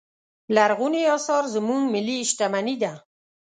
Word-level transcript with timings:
لرغوني 0.55 1.01
اثار 1.17 1.43
زموږ 1.55 1.81
ملي 1.93 2.17
شتمنې 2.29 2.75
ده. 2.83 2.93